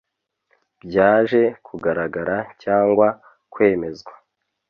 byaje 0.87 1.41
kugaragara 1.65 2.37
cyangwa 2.63 3.07
kwemezwa 3.53 4.13